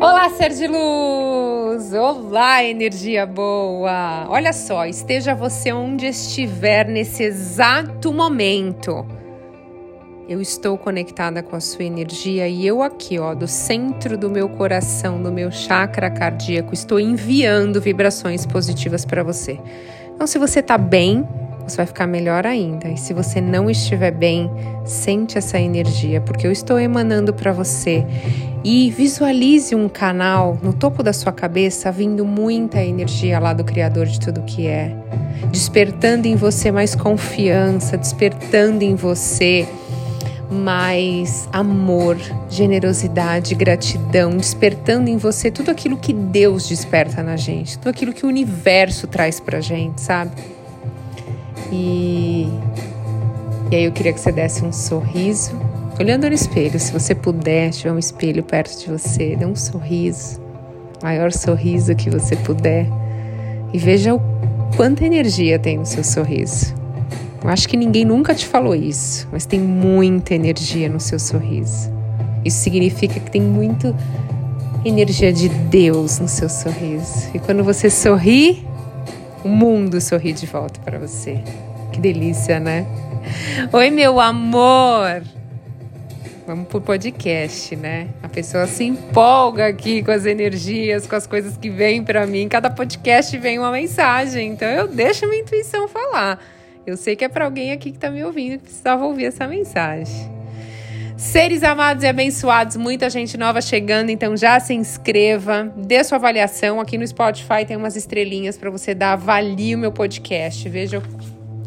[0.00, 1.92] Olá, ser de luz!
[1.92, 4.24] Olá, energia boa!
[4.30, 9.06] Olha só, esteja você onde estiver nesse exato momento.
[10.26, 14.48] Eu estou conectada com a sua energia e eu aqui, ó, do centro do meu
[14.48, 19.60] coração, do meu chakra cardíaco, estou enviando vibrações positivas para você.
[20.14, 21.28] Então, se você tá bem,
[21.66, 22.88] você vai ficar melhor ainda.
[22.88, 24.50] E se você não estiver bem,
[24.84, 28.04] sente essa energia, porque eu estou emanando para você.
[28.62, 34.06] E visualize um canal no topo da sua cabeça vindo muita energia lá do Criador
[34.06, 34.94] de tudo que é,
[35.50, 39.66] despertando em você mais confiança, despertando em você
[40.50, 42.18] mais amor,
[42.50, 48.26] generosidade, gratidão, despertando em você tudo aquilo que Deus desperta na gente, tudo aquilo que
[48.26, 50.32] o universo traz pra gente, sabe?
[51.72, 52.48] E,
[53.70, 55.52] e aí eu queria que você desse um sorriso,
[55.98, 56.78] olhando no espelho.
[56.78, 60.40] Se você puder, tiver um espelho perto de você, dê um sorriso,
[61.02, 62.86] maior sorriso que você puder.
[63.72, 64.20] E veja o
[64.76, 66.74] quanta energia tem no seu sorriso.
[67.42, 71.90] Eu acho que ninguém nunca te falou isso, mas tem muita energia no seu sorriso.
[72.44, 73.94] Isso significa que tem muito
[74.84, 77.28] energia de Deus no seu sorriso.
[77.34, 78.66] E quando você sorri,
[79.44, 81.42] o mundo sorri de volta para você.
[81.92, 82.86] Que delícia, né?
[83.72, 85.22] Oi, meu amor!
[86.46, 88.08] Vamos pro podcast, né?
[88.22, 92.48] A pessoa se empolga aqui com as energias, com as coisas que vêm para mim.
[92.48, 96.42] Cada podcast vem uma mensagem, então eu deixo a minha intuição falar.
[96.86, 99.46] Eu sei que é para alguém aqui que tá me ouvindo que precisava ouvir essa
[99.46, 100.39] mensagem.
[101.20, 106.80] Seres amados e abençoados, muita gente nova chegando, então já se inscreva, dê sua avaliação.
[106.80, 110.66] Aqui no Spotify tem umas estrelinhas para você dar, avalie o meu podcast.
[110.66, 111.02] Veja,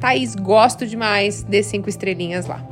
[0.02, 2.68] Thaís, gosto demais de cinco estrelinhas lá.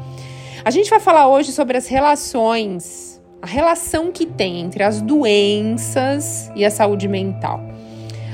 [0.66, 6.52] A gente vai falar hoje sobre as relações, a relação que tem entre as doenças
[6.56, 7.64] e a saúde mental.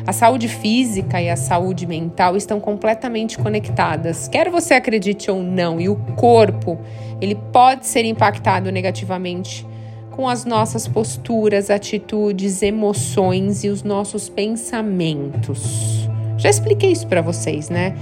[0.08, 5.82] A saúde física e a saúde mental estão completamente conectadas, quer você acredite ou não,
[5.82, 6.80] e o corpo,
[7.20, 9.68] ele pode ser impactado negativamente
[10.12, 16.10] com as nossas posturas, atitudes, emoções e os nossos pensamentos.
[16.38, 17.94] Já expliquei isso para vocês, né?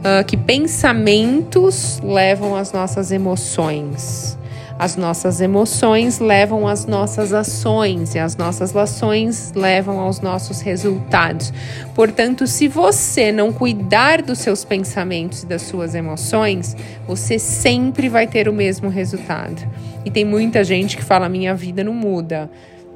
[0.00, 4.38] Uh, que pensamentos levam às nossas emoções.
[4.78, 11.52] As nossas emoções levam às nossas ações e as nossas ações levam aos nossos resultados.
[11.96, 16.76] Portanto, se você não cuidar dos seus pensamentos e das suas emoções,
[17.08, 19.60] você sempre vai ter o mesmo resultado.
[20.04, 22.48] E tem muita gente que fala: minha vida não muda.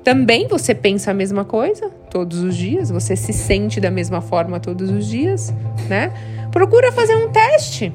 [0.04, 2.90] Também você pensa a mesma coisa todos os dias?
[2.90, 5.52] Você se sente da mesma forma todos os dias,
[5.88, 6.12] né?
[6.52, 7.92] Procura fazer um teste.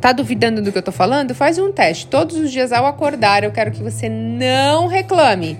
[0.00, 1.34] Tá duvidando do que eu tô falando?
[1.34, 2.06] Faz um teste.
[2.06, 5.58] Todos os dias ao acordar, eu quero que você não reclame.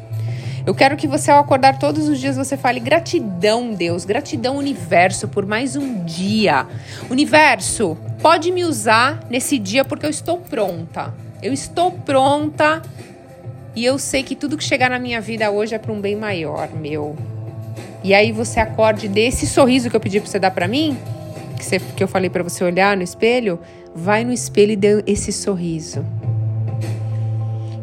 [0.66, 5.28] Eu quero que você, ao acordar todos os dias, você fale gratidão, Deus, gratidão, universo,
[5.28, 6.66] por mais um dia.
[7.10, 11.12] Universo, pode me usar nesse dia porque eu estou pronta.
[11.42, 12.82] Eu estou pronta
[13.74, 16.16] e eu sei que tudo que chegar na minha vida hoje é para um bem
[16.16, 17.16] maior, meu.
[18.02, 20.96] E aí você acorde desse sorriso que eu pedi para você dar para mim,
[21.60, 23.59] que, você, que eu falei para você olhar no espelho
[23.94, 26.04] vai no espelho e dê esse sorriso.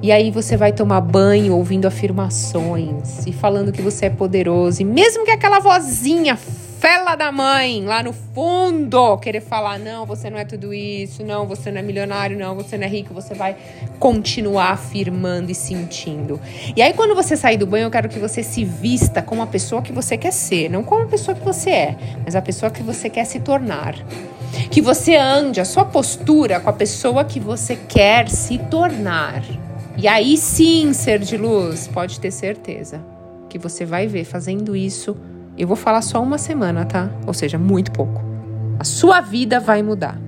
[0.01, 4.81] E aí você vai tomar banho ouvindo afirmações e falando que você é poderoso.
[4.81, 6.37] E mesmo que aquela vozinha
[6.79, 11.47] fela da mãe lá no fundo querer falar: não, você não é tudo isso, não,
[11.47, 13.55] você não é milionário, não, você não é rico, você vai
[13.99, 16.39] continuar afirmando e sentindo.
[16.75, 19.47] E aí, quando você sair do banho, eu quero que você se vista como a
[19.47, 22.69] pessoa que você quer ser, não como a pessoa que você é, mas a pessoa
[22.69, 23.95] que você quer se tornar.
[24.71, 29.43] Que você ande a sua postura com a pessoa que você quer se tornar.
[29.97, 33.03] E aí sim, ser de luz, pode ter certeza
[33.49, 35.17] que você vai ver fazendo isso.
[35.57, 37.09] Eu vou falar só uma semana, tá?
[37.25, 38.21] Ou seja, muito pouco.
[38.79, 40.19] A sua vida vai mudar.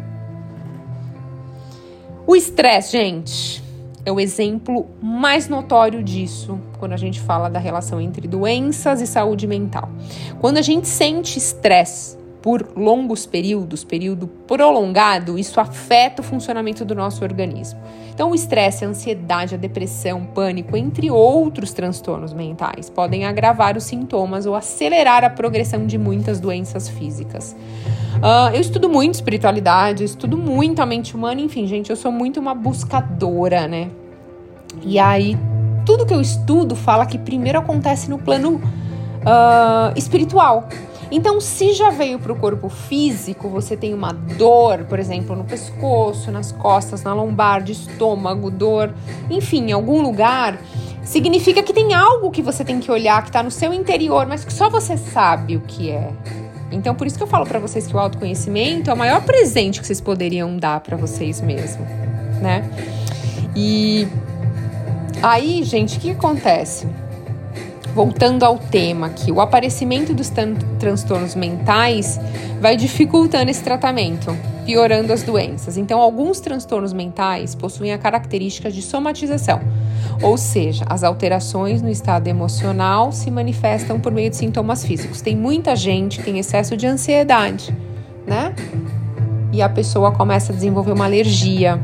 [2.26, 3.64] O estresse, gente,
[4.06, 9.08] é o exemplo mais notório disso quando a gente fala da relação entre doenças e
[9.08, 9.90] saúde mental.
[10.40, 16.96] Quando a gente sente estresse, por longos períodos, período prolongado, isso afeta o funcionamento do
[16.96, 17.80] nosso organismo.
[18.14, 23.86] Então, o estresse, a ansiedade, a depressão, pânico, entre outros transtornos mentais, podem agravar os
[23.86, 27.56] sintomas ou acelerar a progressão de muitas doenças físicas.
[28.18, 32.40] Uh, eu estudo muito espiritualidade, estudo muito a mente humana, enfim, gente, eu sou muito
[32.40, 33.90] uma buscadora, né?
[34.84, 35.38] E aí,
[35.86, 40.68] tudo que eu estudo fala que primeiro acontece no plano uh, espiritual.
[41.12, 45.44] Então, se já veio para o corpo físico, você tem uma dor, por exemplo, no
[45.44, 48.94] pescoço, nas costas, na lombar, de estômago, dor,
[49.30, 50.60] enfim, em algum lugar,
[51.04, 54.46] significa que tem algo que você tem que olhar, que está no seu interior, mas
[54.46, 56.12] que só você sabe o que é.
[56.72, 59.82] Então, por isso que eu falo para vocês que o autoconhecimento é o maior presente
[59.82, 61.88] que vocês poderiam dar para vocês mesmos,
[62.40, 62.70] né?
[63.56, 64.08] E
[65.24, 66.88] aí, gente, o que acontece?
[67.94, 70.32] Voltando ao tema que o aparecimento dos
[70.80, 72.20] transtornos mentais
[72.62, 75.76] vai dificultando esse tratamento, piorando as doenças.
[75.76, 79.60] Então, alguns transtornos mentais possuem a característica de somatização,
[80.22, 85.22] ou seja, as alterações no estado emocional se manifestam por meio de sintomas físicos.
[85.22, 87.76] Tem muita gente que tem excesso de ansiedade,
[88.26, 88.54] né?
[89.52, 91.82] E a pessoa começa a desenvolver uma alergia,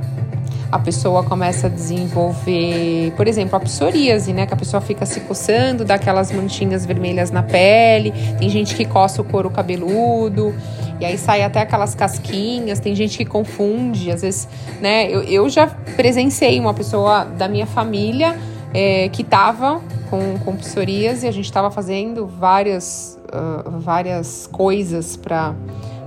[0.71, 4.45] a pessoa começa a desenvolver, por exemplo, a psoríase, né?
[4.45, 8.13] Que a pessoa fica se coçando, dá aquelas manchinhas vermelhas na pele.
[8.39, 10.53] Tem gente que coça o couro cabeludo.
[11.00, 14.47] E aí sai até aquelas casquinhas, tem gente que confunde, às vezes,
[14.81, 15.09] né?
[15.09, 18.38] Eu, eu já presenciei uma pessoa da minha família
[18.73, 25.53] é, que tava com, com psoríase, a gente estava fazendo várias, uh, várias coisas para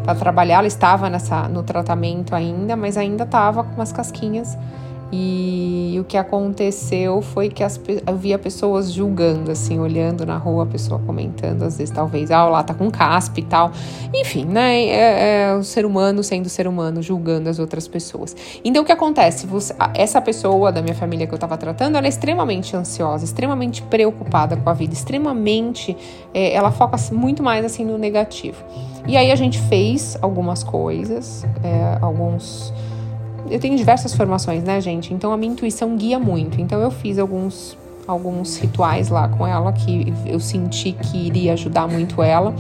[0.08, 0.58] para trabalhar.
[0.58, 4.56] Ela estava nessa, no tratamento ainda, mas ainda estava com umas casquinhas.
[5.10, 10.64] E o que aconteceu foi que as, eu via pessoas julgando, assim, olhando na rua,
[10.64, 13.72] a pessoa comentando, às vezes, talvez, ah, lá tá com caspa e tal.
[14.14, 14.84] Enfim, né?
[14.84, 18.36] É, é o ser humano sendo ser humano, julgando as outras pessoas.
[18.62, 19.46] Então, o que acontece?
[19.46, 23.80] Você, essa pessoa da minha família que eu tava tratando, ela é extremamente ansiosa, extremamente
[23.82, 25.96] preocupada com a vida, extremamente.
[26.34, 28.62] É, ela foca muito mais, assim, no negativo.
[29.06, 32.74] E aí a gente fez algumas coisas, é, alguns.
[33.50, 35.12] Eu tenho diversas formações, né, gente?
[35.12, 36.60] Então a minha intuição guia muito.
[36.60, 41.86] Então eu fiz alguns alguns rituais lá com ela que eu senti que iria ajudar
[41.86, 42.54] muito ela.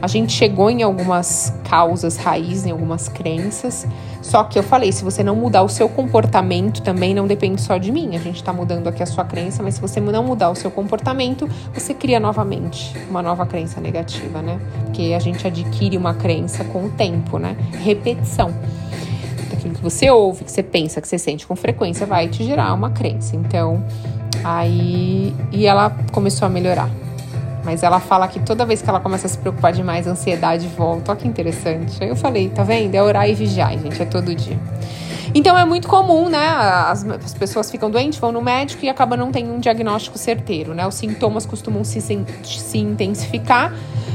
[0.00, 3.84] A gente chegou em algumas causas raiz, em algumas crenças.
[4.22, 7.76] Só que eu falei, se você não mudar o seu comportamento, também não depende só
[7.78, 8.14] de mim.
[8.14, 10.70] A gente está mudando aqui a sua crença, mas se você não mudar o seu
[10.70, 14.60] comportamento, você cria novamente uma nova crença negativa, né?
[14.84, 17.56] Porque a gente adquire uma crença com o tempo, né?
[17.82, 18.54] Repetição.
[19.68, 22.72] Aquilo que você ouve, que você pensa, que você sente com frequência, vai te gerar
[22.72, 23.36] uma crença.
[23.36, 23.84] Então,
[24.42, 25.34] aí.
[25.52, 26.90] E ela começou a melhorar.
[27.64, 30.66] Mas ela fala que toda vez que ela começa a se preocupar demais, a ansiedade
[30.68, 31.12] volta.
[31.12, 32.02] Olha que interessante.
[32.02, 32.94] Aí eu falei, tá vendo?
[32.94, 34.58] É orar e vigiar, gente, é todo dia.
[35.34, 36.46] Então é muito comum, né?
[36.48, 40.74] As, as, pessoas ficam doentes, vão no médico e acabam não tendo um diagnóstico certeiro,
[40.74, 40.86] né?
[40.86, 43.72] Os sintomas costumam se, se intensificar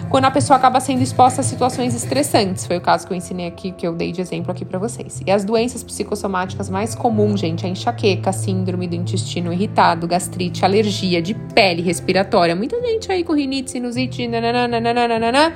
[0.10, 2.68] quando a pessoa acaba sendo exposta a situações estressantes.
[2.68, 5.22] Foi o caso que eu ensinei aqui, que eu dei de exemplo aqui para vocês.
[5.26, 11.20] E as doenças psicossomáticas mais comuns, gente, é enxaqueca, síndrome do intestino irritado, gastrite, alergia
[11.20, 12.56] de pele respiratória.
[12.56, 15.54] Muita gente aí com rinite, sinusite, nananana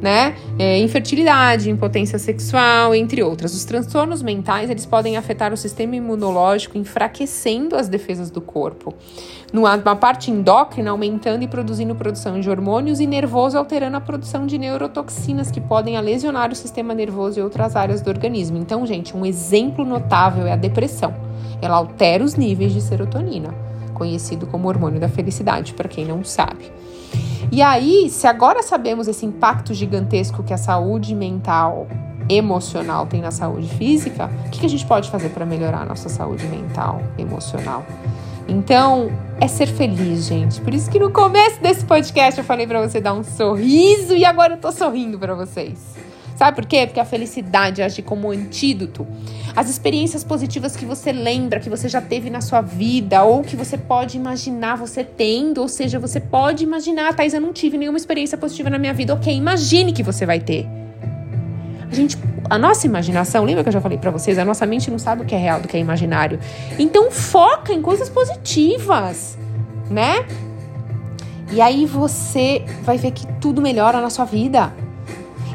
[0.00, 0.34] né?
[0.58, 3.54] É, infertilidade, impotência sexual, entre outras.
[3.54, 8.94] Os transtornos mentais eles podem afetar o sistema imunológico, enfraquecendo as defesas do corpo.
[9.52, 14.56] Numa parte endócrina, aumentando e produzindo produção de hormônios, e nervoso, alterando a produção de
[14.56, 18.56] neurotoxinas que podem lesionar o sistema nervoso e outras áreas do organismo.
[18.56, 21.14] Então, gente, um exemplo notável é a depressão.
[21.60, 23.54] Ela altera os níveis de serotonina,
[23.92, 26.79] conhecido como hormônio da felicidade, para quem não sabe.
[27.52, 31.88] E aí, se agora sabemos esse impacto gigantesco que a saúde mental,
[32.28, 36.08] emocional tem na saúde física, o que, a gente pode fazer para melhorar a nossa
[36.08, 37.84] saúde mental, emocional?
[38.46, 39.10] Então,
[39.40, 40.60] é ser feliz, gente.
[40.60, 44.24] Por isso que no começo desse podcast eu falei para você dar um sorriso e
[44.24, 45.78] agora eu tô sorrindo para vocês.
[46.40, 46.86] Sabe por quê?
[46.86, 49.06] Porque a felicidade age como antídoto.
[49.54, 53.54] As experiências positivas que você lembra, que você já teve na sua vida, ou que
[53.54, 57.98] você pode imaginar você tendo, ou seja, você pode imaginar, Thais, eu não tive nenhuma
[57.98, 59.12] experiência positiva na minha vida.
[59.12, 60.66] Ok, imagine que você vai ter.
[61.92, 62.16] A gente,
[62.48, 64.38] a nossa imaginação, lembra que eu já falei para vocês?
[64.38, 66.40] A nossa mente não sabe o que é real do que é imaginário.
[66.78, 69.36] Então foca em coisas positivas,
[69.90, 70.24] né?
[71.52, 74.72] E aí você vai ver que tudo melhora na sua vida.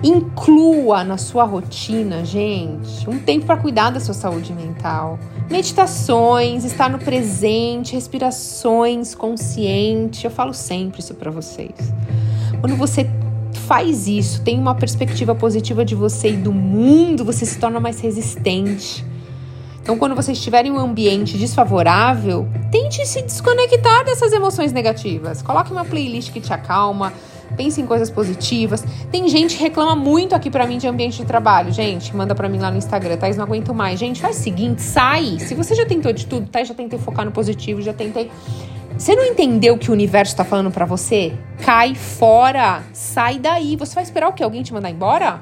[0.04, 5.18] Inclua na sua rotina, gente, um tempo para cuidar da sua saúde mental.
[5.50, 10.25] Meditações, estar no presente, respirações consciente.
[10.25, 11.94] Eu falo sempre isso para vocês.
[12.60, 13.10] Quando você
[13.68, 18.00] faz isso, tem uma perspectiva positiva de você e do mundo, você se torna mais
[18.00, 19.04] resistente.
[19.82, 25.44] Então, quando você estiver em um ambiente desfavorável, tente se desconectar dessas emoções negativas.
[25.44, 27.14] Coloque uma playlist que te acalma,
[27.56, 28.84] pense em coisas positivas.
[29.12, 31.72] Tem gente que reclama muito aqui para mim de ambiente de trabalho.
[31.72, 34.00] Gente, manda para mim lá no Instagram, Thais, não aguento mais.
[34.00, 35.38] Gente, faz o seguinte, sai.
[35.40, 38.32] Se você já tentou de tudo, Thais, já tentei focar no positivo, já tentei...
[38.98, 41.34] Você não entendeu o que o universo está falando para você?
[41.64, 43.75] Cai fora, sai daí.
[43.75, 44.42] Você vai esperar o que?
[44.42, 45.42] Alguém te mandar embora?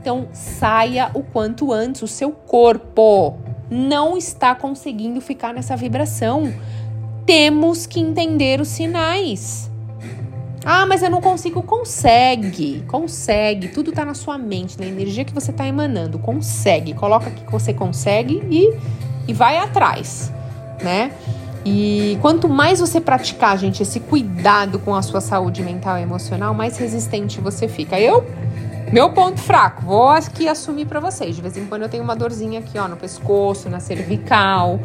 [0.00, 2.00] Então, saia o quanto antes.
[2.00, 3.36] O seu corpo
[3.70, 6.50] não está conseguindo ficar nessa vibração
[7.26, 9.70] temos que entender os sinais.
[10.64, 11.62] Ah, mas eu não consigo.
[11.62, 13.68] Consegue, consegue.
[13.68, 16.18] Tudo tá na sua mente, na energia que você tá emanando.
[16.18, 16.94] Consegue.
[16.94, 18.74] Coloca que você consegue e,
[19.28, 20.32] e vai atrás,
[20.82, 21.12] né?
[21.64, 26.52] E quanto mais você praticar, gente, esse cuidado com a sua saúde mental e emocional,
[26.52, 27.98] mais resistente você fica.
[27.98, 28.24] Eu,
[28.92, 31.34] meu ponto fraco, vou aqui assumir para vocês.
[31.34, 34.78] De vez em quando eu tenho uma dorzinha aqui, ó, no pescoço, na cervical.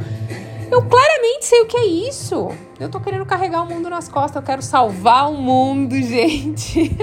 [0.72, 0.84] Eu
[1.30, 2.50] claramente sei o que é isso.
[2.80, 6.98] Eu tô querendo carregar o mundo nas costas, eu quero salvar o mundo, gente.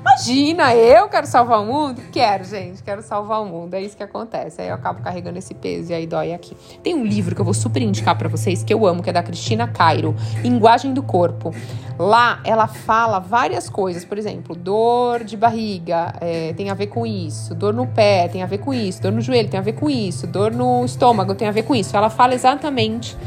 [0.00, 2.00] Imagina, eu quero salvar o mundo?
[2.10, 3.74] Quero, gente, quero salvar o mundo.
[3.74, 4.62] É isso que acontece.
[4.62, 6.56] Aí eu acabo carregando esse peso e aí dói aqui.
[6.82, 9.12] Tem um livro que eu vou super indicar para vocês que eu amo, que é
[9.12, 11.54] da Cristina Cairo, Linguagem do Corpo.
[11.98, 17.06] Lá ela fala várias coisas, por exemplo, dor de barriga é, tem a ver com
[17.06, 19.74] isso, dor no pé tem a ver com isso, dor no joelho tem a ver
[19.74, 21.94] com isso, dor no estômago tem a ver com isso.
[21.94, 23.18] Ela fala exatamente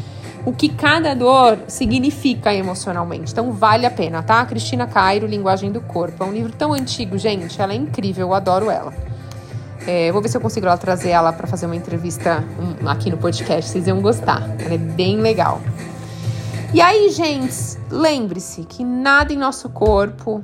[0.45, 3.31] o que cada dor significa emocionalmente.
[3.31, 4.45] Então vale a pena, tá?
[4.45, 6.23] Cristina Cairo, Linguagem do Corpo.
[6.23, 7.61] É um livro tão antigo, gente.
[7.61, 8.93] Ela é incrível, eu adoro ela.
[9.85, 13.09] É, vou ver se eu consigo ela, trazer ela para fazer uma entrevista um, aqui
[13.09, 13.69] no podcast.
[13.69, 14.41] Vocês iam gostar.
[14.59, 15.61] Ela é bem legal.
[16.73, 20.43] E aí, gente, lembre-se que nada em nosso corpo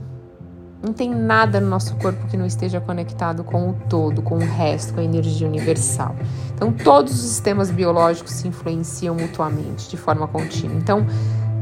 [0.82, 4.40] não tem nada no nosso corpo que não esteja conectado com o todo, com o
[4.40, 6.16] resto, com a energia universal.
[6.60, 10.76] Então, todos os sistemas biológicos se influenciam mutuamente de forma contínua.
[10.76, 11.08] Então,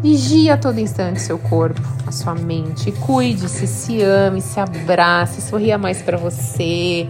[0.01, 5.77] vigie a todo instante seu corpo, a sua mente, cuide-se, se ame, se abrace, sorria
[5.77, 7.07] mais para você.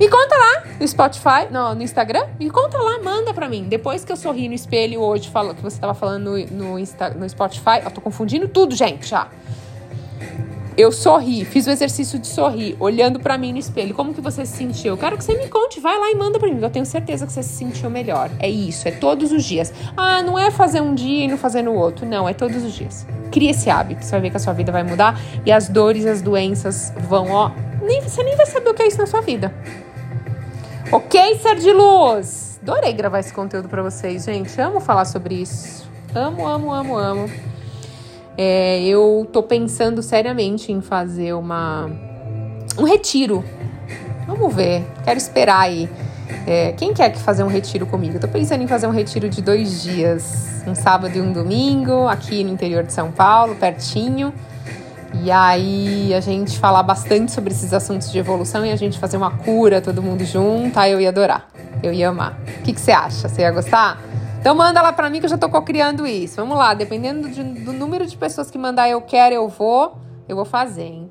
[0.00, 3.64] Me conta lá no Spotify, no, no, Instagram, me conta lá, manda pra mim.
[3.64, 7.10] Depois que eu sorri no espelho hoje, falo, que você tava falando no, no, Insta,
[7.10, 9.28] no Spotify, eu tô confundindo tudo, gente, já.
[10.78, 13.92] Eu sorri, fiz o exercício de sorrir, olhando para mim no espelho.
[13.92, 14.92] Como que você se sentiu?
[14.92, 16.62] Eu quero que você me conte, vai lá e manda para mim.
[16.62, 18.30] Eu tenho certeza que você se sentiu melhor.
[18.38, 19.74] É isso, é todos os dias.
[19.96, 22.06] Ah, não é fazer um dia e não fazer no outro.
[22.06, 23.04] Não, é todos os dias.
[23.32, 26.06] Cria esse hábito, você vai ver que a sua vida vai mudar e as dores
[26.06, 27.50] as doenças vão, ó,
[27.82, 29.52] nem, você nem vai saber o que é isso na sua vida.
[30.92, 32.60] Ok, ser de luz?
[32.62, 34.60] Adorei gravar esse conteúdo para vocês, gente.
[34.60, 35.90] Amo falar sobre isso.
[36.14, 37.47] Amo, amo, amo, amo.
[38.40, 41.90] É, eu tô pensando seriamente em fazer uma
[42.78, 43.44] um retiro.
[44.28, 44.86] Vamos ver.
[45.02, 45.90] Quero esperar aí.
[46.46, 48.20] É, quem quer que fazer um retiro comigo?
[48.20, 52.44] Tô pensando em fazer um retiro de dois dias, um sábado e um domingo, aqui
[52.44, 54.32] no interior de São Paulo, pertinho.
[55.24, 59.16] E aí a gente falar bastante sobre esses assuntos de evolução e a gente fazer
[59.16, 61.48] uma cura todo mundo junto, aí eu ia adorar.
[61.82, 62.38] Eu ia amar.
[62.60, 63.28] O que, que você acha?
[63.28, 64.00] Você ia gostar?
[64.48, 66.36] Então manda lá pra mim que eu já tô co-criando isso.
[66.36, 70.34] Vamos lá, dependendo de, do número de pessoas que mandar eu quero, eu vou, eu
[70.34, 71.10] vou fazer, hein?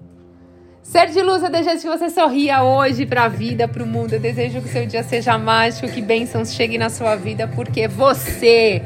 [0.82, 4.14] Ser de luz, eu desejo que você sorria hoje pra vida, pro mundo.
[4.14, 7.88] Eu desejo que o seu dia seja mágico, que bênçãos cheguem na sua vida, porque
[7.88, 8.82] você,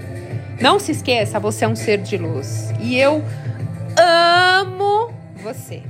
[0.60, 2.74] não se esqueça, você é um ser de luz.
[2.82, 3.24] E eu
[3.98, 5.82] amo você.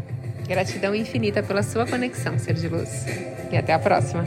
[0.47, 3.07] Gratidão infinita pela sua conexão, ser de luz.
[3.51, 4.23] E até a próxima.